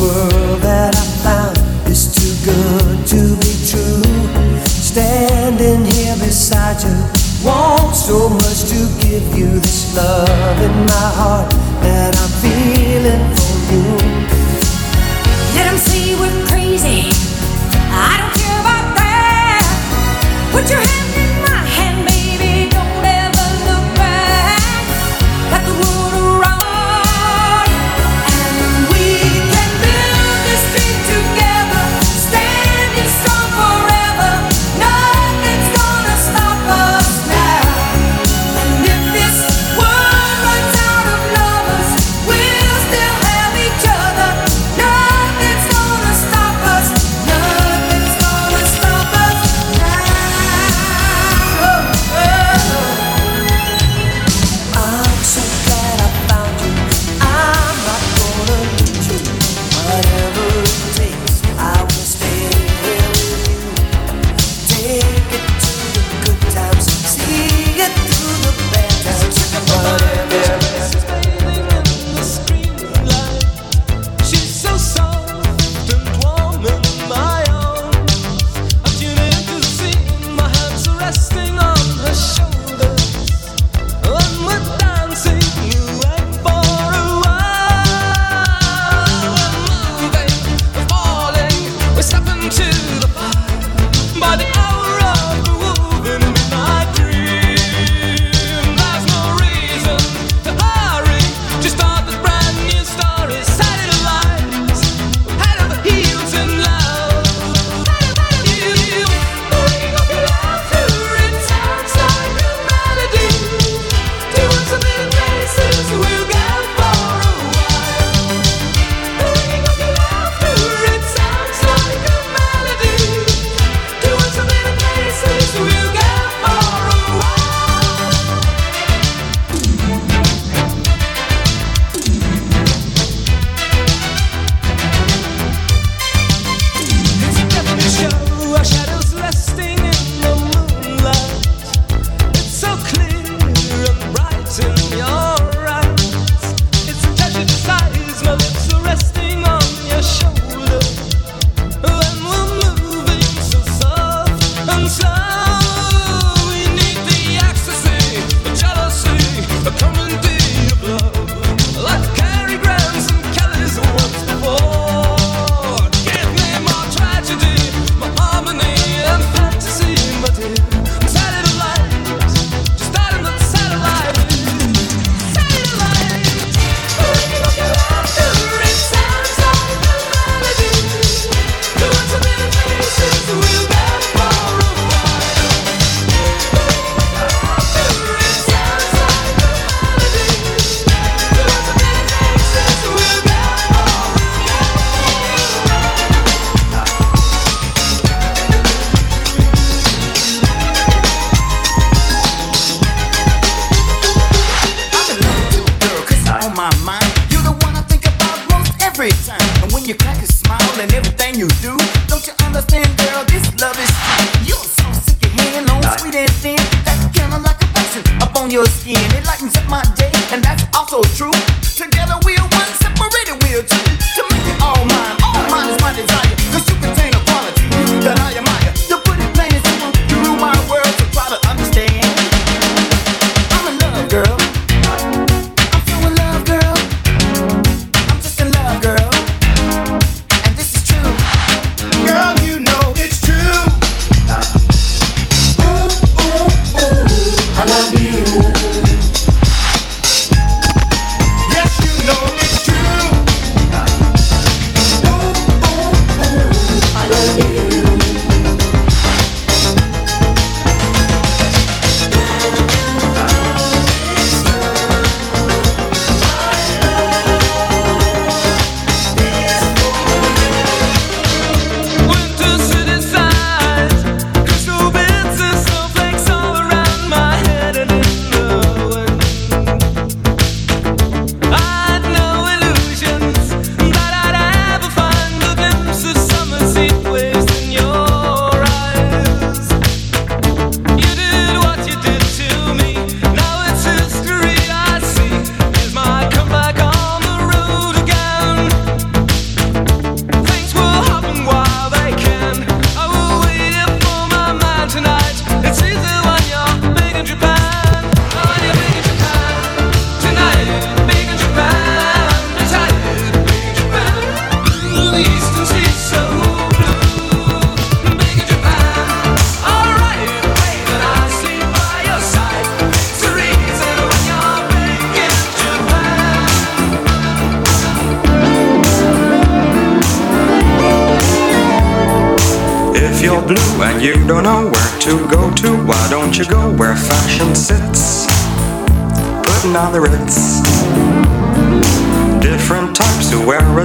world 0.00 0.60
that 0.62 0.96
I 0.96 1.04
found 1.22 1.56
is 1.88 2.08
too 2.16 2.32
good 2.48 3.06
to 3.12 3.20
be 3.44 3.52
true. 3.68 4.02
Standing 4.64 5.84
here 5.84 6.16
beside 6.16 6.82
you, 6.82 6.96
want 7.44 7.94
so 7.94 8.28
much 8.28 8.60
to 8.72 8.80
give 9.04 9.26
you 9.36 9.60
this 9.60 9.94
love 9.94 10.58
in 10.62 10.74
my 10.86 11.08
heart 11.20 11.52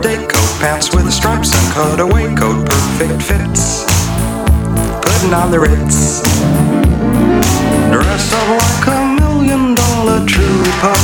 who 0.05 0.11
wear 0.11 0.17
day 0.17 0.27
coat, 0.27 0.59
pants 0.59 0.93
with 0.93 1.11
stripes 1.11 1.51
and 1.53 1.73
cutaway 1.73 2.33
coat, 2.35 2.65
perfect 2.65 3.21
fits. 3.21 3.85
Putting 5.01 5.33
on 5.33 5.51
the 5.51 5.59
ritz. 5.59 6.21
Dressed 7.91 8.33
up 8.33 8.47
like 8.49 8.87
a 8.87 8.99
million 9.19 9.75
dollar 9.75 10.25
trooper. 10.25 10.95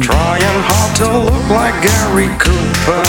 Trying 0.00 0.60
hard 0.68 0.96
to 0.96 1.18
look 1.18 1.48
like 1.50 1.74
Gary 1.82 2.28
Cooper. 2.38 3.04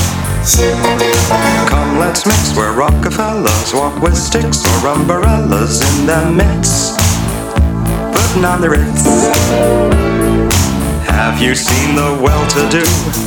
Come, 1.68 2.00
let's 2.00 2.26
mix 2.26 2.56
where 2.56 2.72
Rockefellers 2.72 3.74
walk 3.74 4.02
with 4.02 4.16
sticks 4.16 4.64
or 4.66 4.88
umbrellas 4.88 5.82
in 5.82 6.06
their 6.06 6.32
midst. 6.32 6.98
Putting 8.14 8.46
on 8.46 8.62
the 8.62 8.70
Ritz. 8.70 9.04
Have 11.10 11.42
you 11.42 11.56
seen 11.56 11.96
the 11.96 12.20
well-to-do 12.22 13.27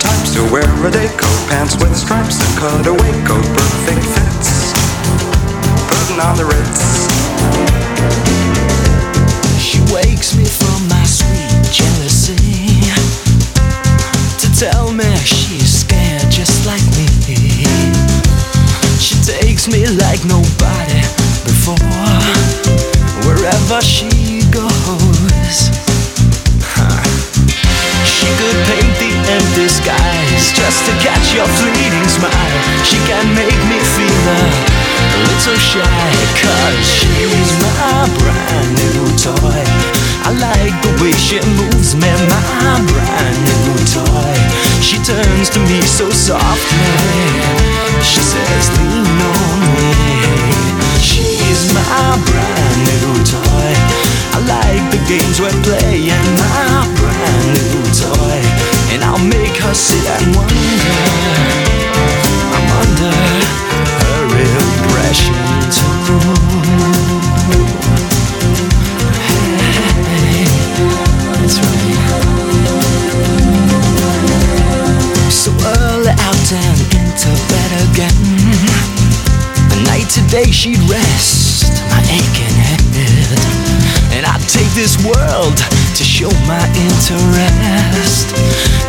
Types 0.00 0.34
who 0.34 0.50
wear 0.50 0.64
a 0.86 0.90
day 0.90 1.08
coat, 1.16 1.40
pants 1.48 1.76
with 1.76 1.94
stripes 1.96 2.40
and 2.40 2.58
cutaway 2.58 3.12
coat, 3.24 3.44
perfect 3.54 4.04
fits. 4.16 4.72
Putting 5.88 6.20
on 6.20 6.36
the 6.36 6.44
Ritz. 6.44 7.08
She 9.60 9.78
wakes 9.92 10.34
me 10.36 10.44
from 10.44 10.88
my 10.88 11.04
sweet 11.04 11.52
jealousy 11.70 12.80
to 14.40 14.46
tell 14.58 14.90
me 14.92 15.04
she's 15.18 15.80
scared 15.80 16.30
just 16.30 16.66
like 16.66 16.84
me. 16.96 17.06
She 18.98 19.16
takes 19.22 19.68
me 19.68 19.86
like 19.86 20.24
nobody 20.24 21.00
before 21.44 21.76
wherever 23.26 23.80
she 23.82 24.40
goes. 24.50 25.70
She 28.20 28.26
could 28.36 28.66
paint 28.66 28.79
empty 29.30 29.68
skies 29.68 30.50
just 30.50 30.82
to 30.86 30.92
catch 30.98 31.34
your 31.34 31.46
fleeting 31.62 32.08
smile. 32.10 32.60
She 32.82 32.98
can 33.06 33.26
make 33.34 33.60
me 33.70 33.78
feel 33.94 34.26
a 34.34 35.18
little 35.30 35.60
shy, 35.60 36.10
cause 36.42 36.82
she's 36.82 37.50
my 37.62 38.10
brand 38.18 38.70
new 38.74 39.06
toy. 39.14 39.62
I 40.26 40.34
like 40.34 40.76
the 40.82 40.92
way 41.02 41.14
she 41.14 41.38
moves 41.58 41.94
me, 41.94 42.10
my 42.10 42.74
brand 42.90 43.38
new 43.46 43.78
toy. 43.86 44.34
She 44.82 44.98
turns 45.06 45.48
to 45.54 45.60
me 45.70 45.80
so 45.82 46.10
softly. 46.10 46.94
She 48.02 48.20
says, 48.20 48.64
lean 48.76 49.06
on 49.30 49.58
me. 49.74 49.94
She's 50.98 51.70
my 51.72 52.18
brand 52.26 52.78
new 52.90 53.14
toy. 53.22 53.72
I 54.34 54.38
like 54.54 54.84
the 54.90 55.00
games 55.06 55.38
we're 55.38 55.62
playing, 55.62 56.26
my 56.34 56.82
brand 56.98 57.46
new 57.70 57.86
toy. 57.94 58.49
And 58.92 59.02
I'll 59.04 59.18
make 59.24 59.56
her 59.62 59.74
sit 59.74 60.04
and 60.06 60.36
wonder. 60.36 60.54
I'm 62.56 62.68
under 62.82 63.14
her 64.02 64.24
impression 64.40 65.34
too. 65.76 65.90
Hey, 69.26 70.44
right. 70.84 71.50
So 75.30 75.50
early 75.52 76.14
out 76.28 76.52
and 76.52 76.80
into 76.98 77.30
bed 77.48 77.72
again. 77.88 78.18
The 79.70 79.78
night 79.86 80.08
today 80.10 80.50
she'd 80.50 80.82
rest 80.90 81.64
my 81.90 82.02
aching 82.10 82.49
take 84.50 84.74
this 84.74 84.98
world 85.06 85.54
to 85.94 86.02
show 86.02 86.30
my 86.50 86.64
interest. 86.74 88.34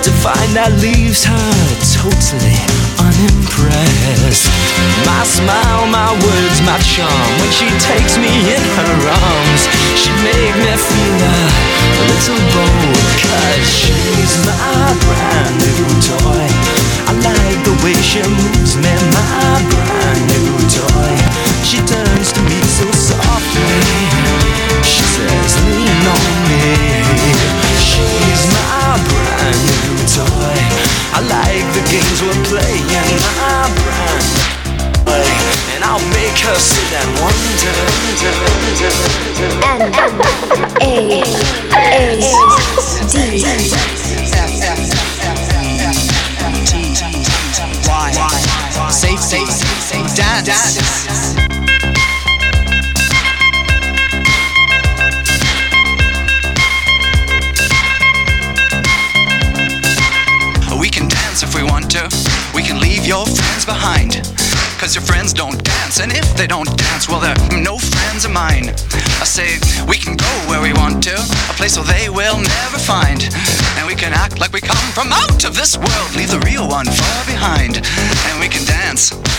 To 0.02 0.10
find 0.10 0.58
that 0.58 0.74
leaves 0.82 1.22
her 1.22 1.54
totally 2.02 2.58
unimpressed. 2.98 4.50
My 5.06 5.22
smile, 5.22 5.86
my 5.86 6.18
words, 6.18 6.58
my 6.66 6.82
charm. 6.82 7.30
When 7.38 7.52
she 7.54 7.70
takes 7.78 8.18
me 8.18 8.34
in 8.50 8.64
her 8.82 8.98
arms, 9.06 9.62
she 9.94 10.10
make 10.26 10.56
me 10.58 10.74
feel 10.74 11.22
a 11.30 12.04
little 12.10 12.42
bold. 12.58 12.98
Cause 13.22 13.70
she's 13.70 14.34
my 14.50 14.90
brand 15.06 15.54
new 15.62 15.86
toy. 16.02 16.48
I 17.06 17.14
like 17.22 17.60
the 17.62 17.76
way 17.86 17.94
she 18.02 18.26
moves 18.26 18.82
me, 18.82 18.94
my 19.14 19.62
brand 19.70 20.22
new 20.26 20.58
toy. 20.74 21.14
She 21.62 21.78
turns 21.86 22.34
to 22.34 22.42
me 22.50 22.58
so 22.66 22.90
softly. 22.98 23.51
Mine. 68.42 68.70
I 69.22 69.26
say, 69.38 69.50
we 69.86 69.98
can 69.98 70.16
go 70.18 70.32
where 70.50 70.62
we 70.62 70.74
want 70.74 71.04
to, 71.04 71.16
a 71.52 71.56
place 71.60 71.78
where 71.78 71.86
they 71.86 72.10
will 72.10 72.38
never 72.38 72.80
find. 72.80 73.22
And 73.78 73.86
we 73.86 73.96
can 73.96 74.14
act 74.14 74.40
like 74.40 74.52
we 74.52 74.62
come 74.62 74.86
from 74.98 75.14
out 75.14 75.44
of 75.46 75.54
this 75.56 75.78
world, 75.78 76.10
leave 76.16 76.32
the 76.32 76.42
real 76.50 76.68
one 76.68 76.88
far 76.88 77.20
behind. 77.26 77.74
And 78.28 78.36
we 78.40 78.48
can 78.48 78.66
dance. 78.66 79.31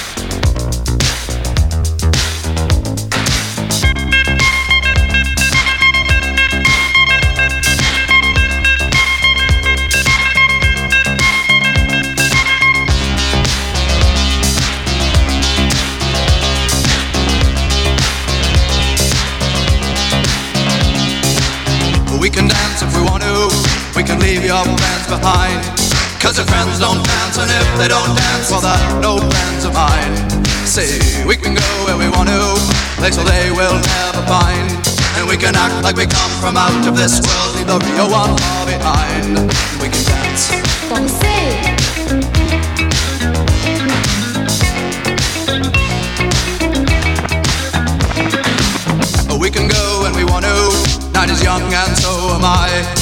Your 24.52 24.64
friends 24.76 25.06
behind. 25.08 25.64
Cause 26.20 26.36
your 26.36 26.44
friends 26.44 26.78
don't 26.78 27.00
dance, 27.00 27.36
and 27.40 27.48
if 27.48 27.68
they 27.80 27.88
don't 27.88 28.12
dance, 28.12 28.52
well, 28.52 28.60
they're 28.60 29.00
no 29.00 29.16
friends 29.16 29.64
of 29.64 29.72
mine. 29.72 30.12
Say, 30.68 31.00
we 31.24 31.36
can 31.36 31.54
go 31.56 31.68
where 31.88 31.96
we 31.96 32.08
want 32.12 32.28
to, 32.28 32.40
place 33.00 33.16
where 33.16 33.24
they 33.24 33.50
will 33.50 33.80
never 33.80 34.22
find. 34.28 34.68
And 35.16 35.24
we 35.26 35.36
can 35.40 35.56
act 35.56 35.82
like 35.82 35.96
we 35.96 36.04
come 36.04 36.32
from 36.42 36.56
out 36.56 36.84
of 36.86 36.94
this 36.96 37.24
world, 37.24 37.56
leave 37.56 37.66
the 37.66 37.80
real 37.96 38.10
one 38.12 38.36
far 38.36 38.66
behind. 38.68 39.48
We 39.80 39.88
can 39.88 40.04
dance. 40.04 40.52
Danser. 40.92 41.40
We 49.40 49.50
can 49.50 49.66
go 49.66 50.02
when 50.02 50.14
we 50.14 50.24
want 50.24 50.44
to. 50.44 51.10
Night 51.10 51.30
is 51.30 51.42
young 51.42 51.62
and 51.62 51.98
so 51.98 52.10
am 52.36 52.44
I. 52.44 53.01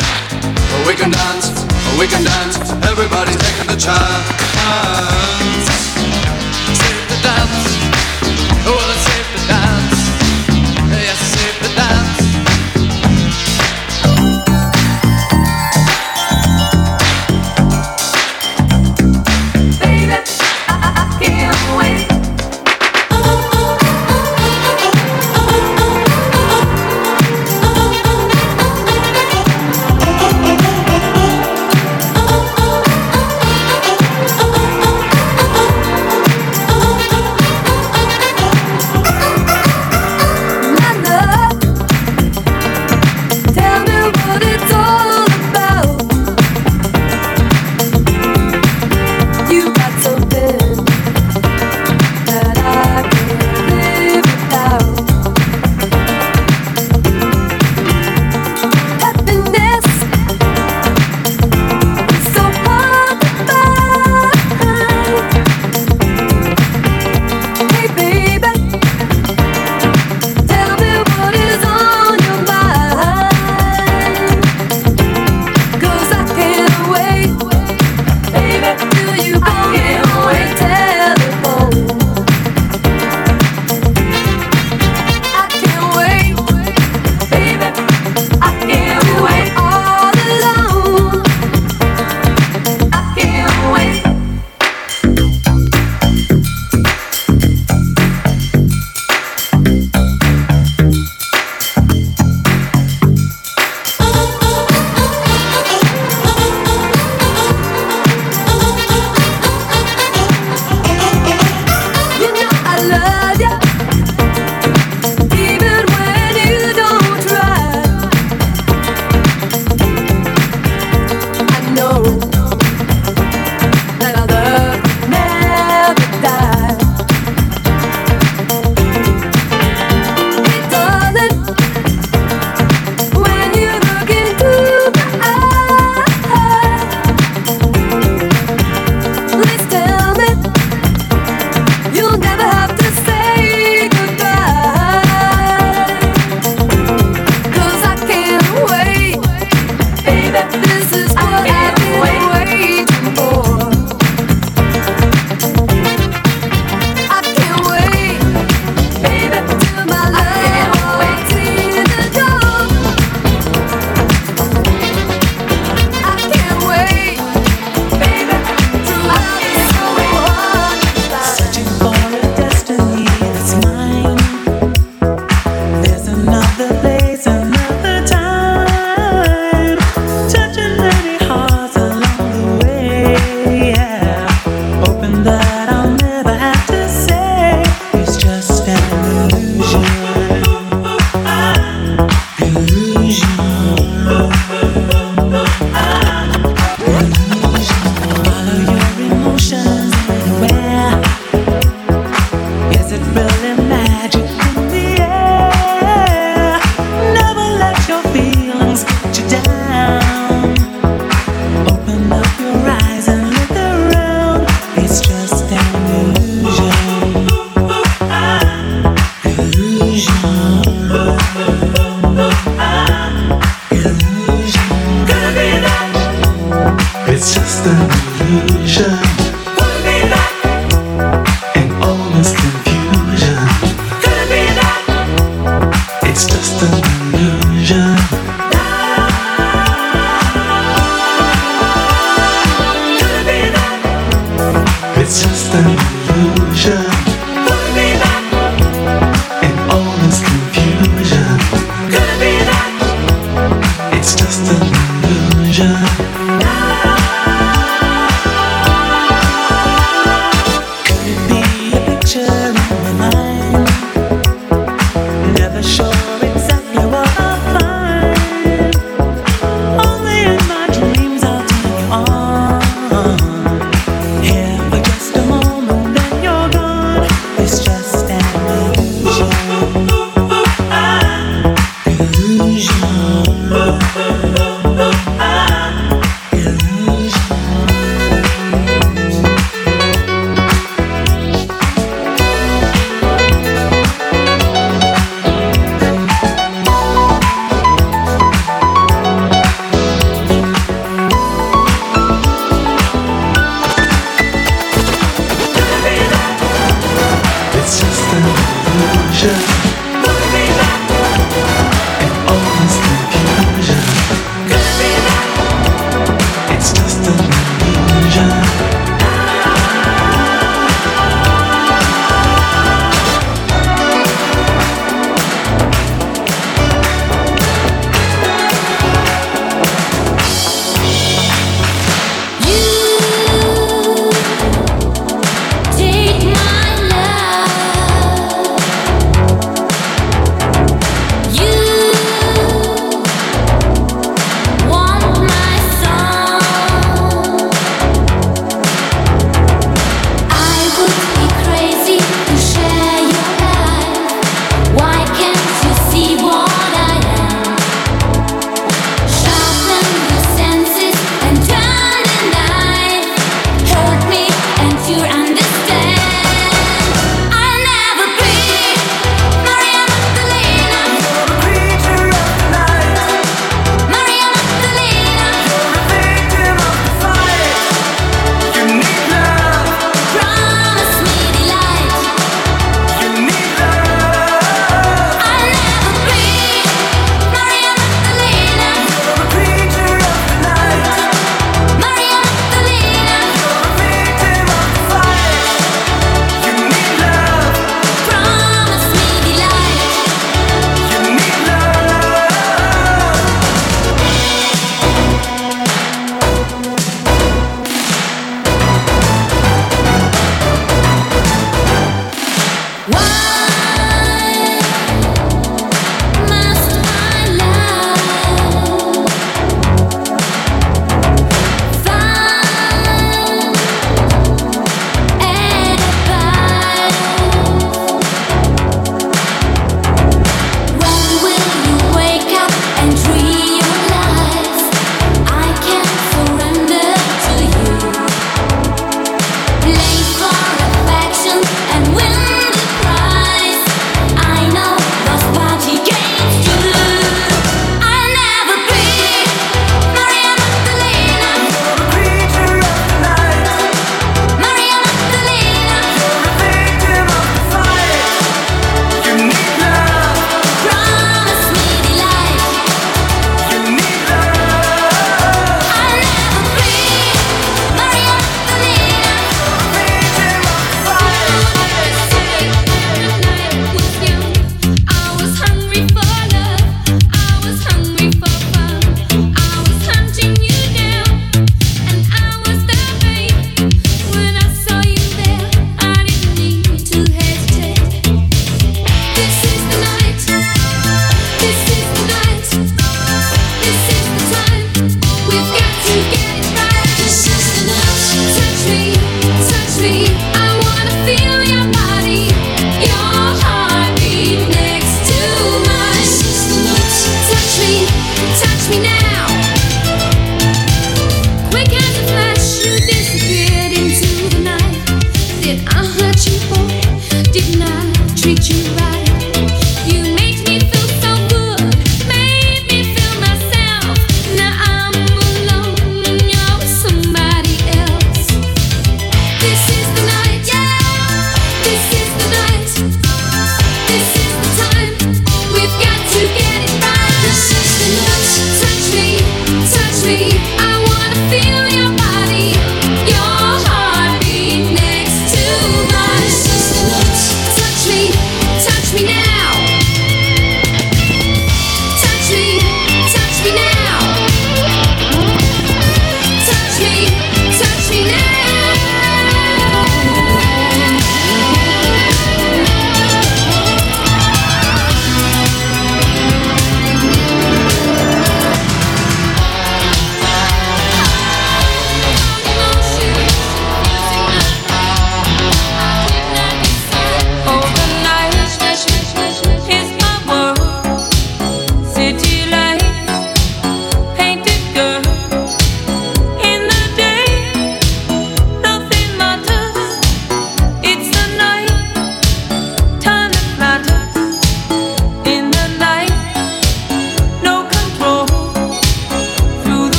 We 0.87 0.95
can 0.95 1.11
dance, 1.11 1.49
we 1.99 2.07
can 2.07 2.23
dance. 2.23 2.57
Everybody's 2.91 3.37
taking 3.37 3.67
the 3.67 3.77
chance. 3.77 4.27
Safe 6.73 7.07
to 7.09 7.23
dance. 7.23 7.70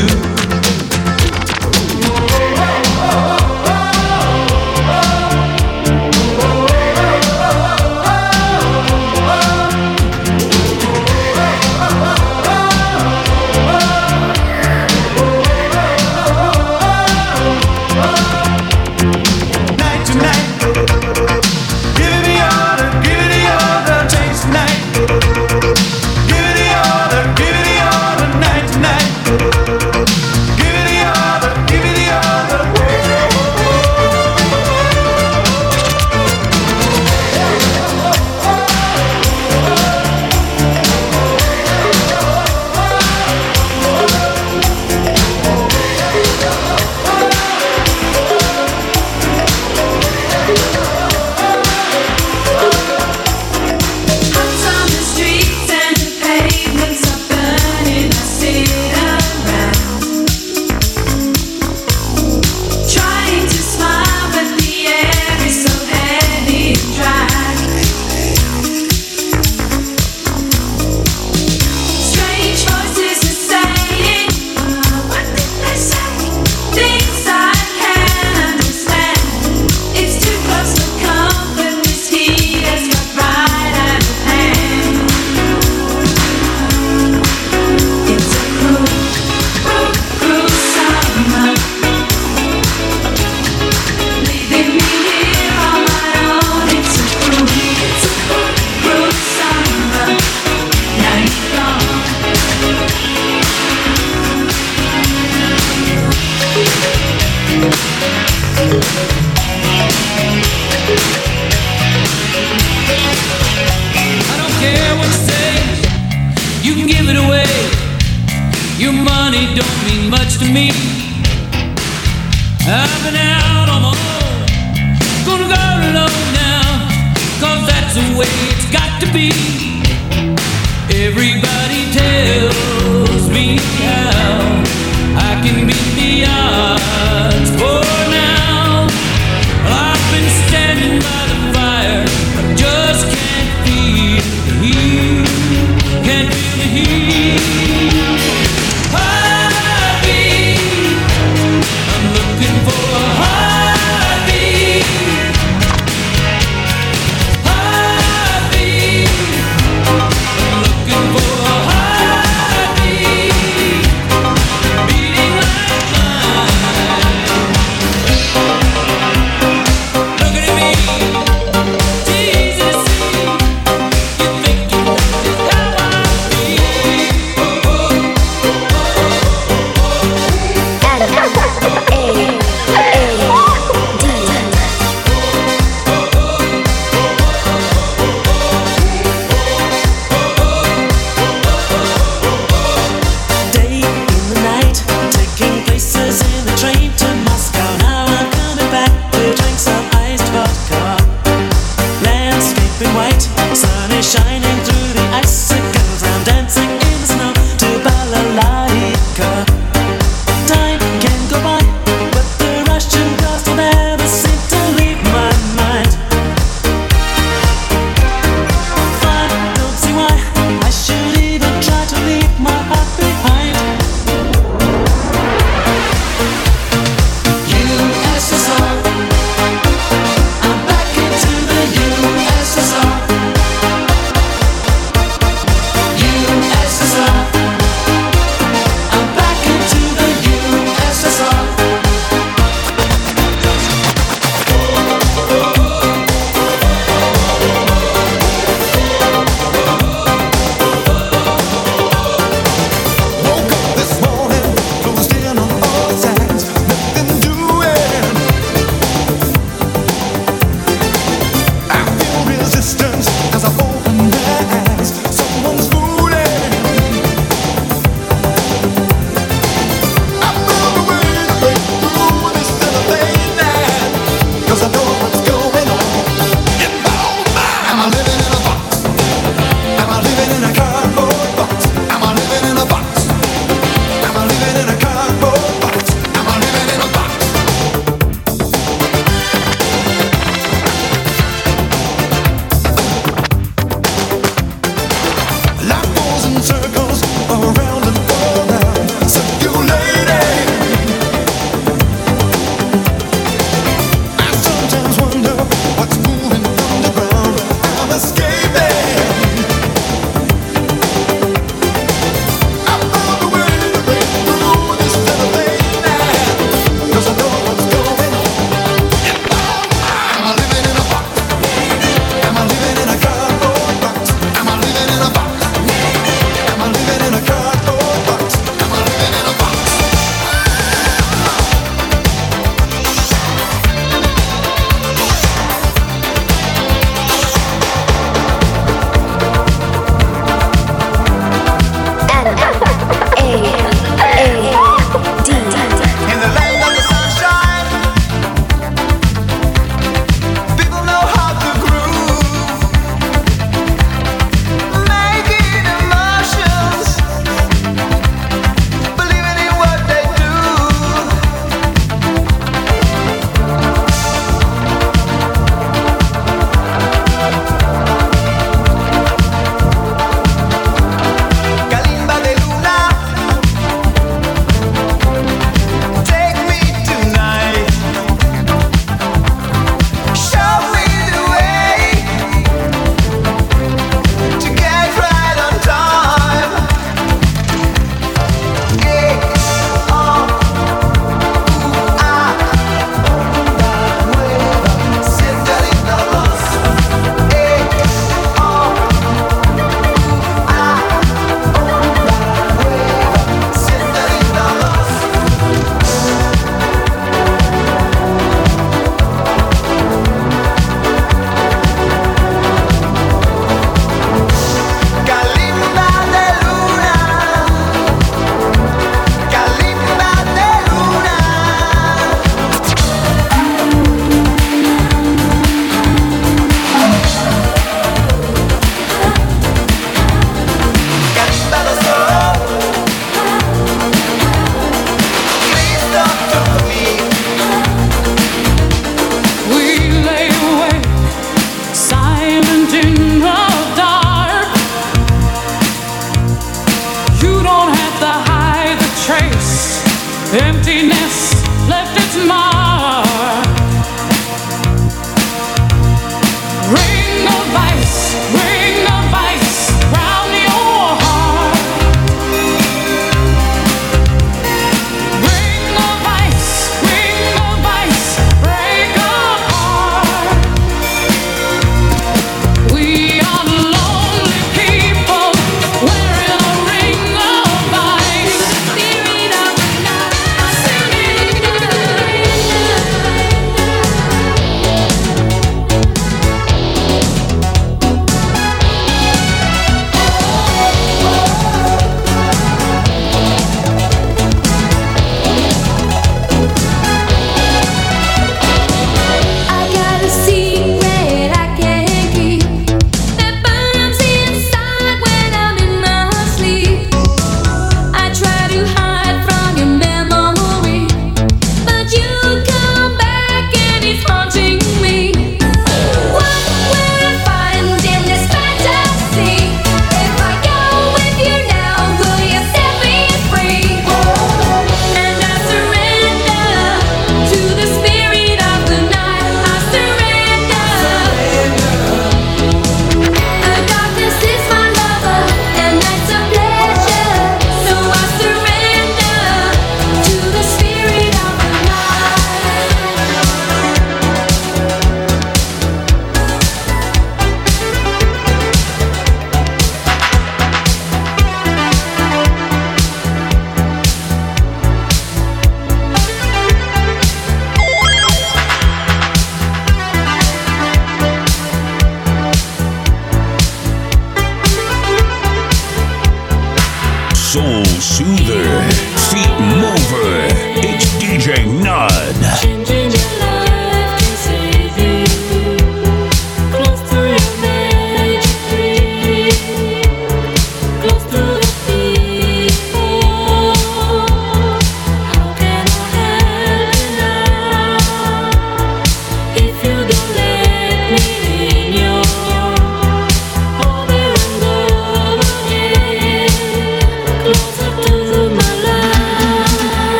Giving 0.00 0.39